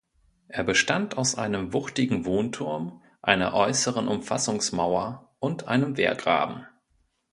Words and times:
Er 0.47 0.63
bestand 0.63 1.15
aus 1.19 1.35
einem 1.35 1.73
wuchtigen 1.73 2.25
Wohnturm, 2.25 3.03
einer 3.21 3.53
äußeren 3.53 4.07
Umfassungsmauer 4.07 5.29
und 5.37 5.67
einem 5.67 5.95
Wehrgraben. 5.95 6.65